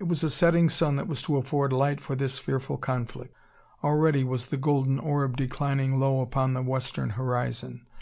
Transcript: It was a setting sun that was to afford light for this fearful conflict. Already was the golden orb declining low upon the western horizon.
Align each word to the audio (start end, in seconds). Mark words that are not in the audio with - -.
It 0.00 0.04
was 0.04 0.24
a 0.24 0.30
setting 0.30 0.70
sun 0.70 0.96
that 0.96 1.08
was 1.08 1.20
to 1.24 1.36
afford 1.36 1.74
light 1.74 2.00
for 2.00 2.16
this 2.16 2.38
fearful 2.38 2.78
conflict. 2.78 3.34
Already 3.84 4.24
was 4.24 4.46
the 4.46 4.56
golden 4.56 4.98
orb 4.98 5.36
declining 5.36 6.00
low 6.00 6.22
upon 6.22 6.54
the 6.54 6.62
western 6.62 7.10
horizon. 7.10 7.86